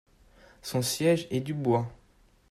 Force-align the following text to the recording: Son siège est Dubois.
Son 0.63 0.81
siège 0.81 1.27
est 1.29 1.41
Dubois. 1.41 1.85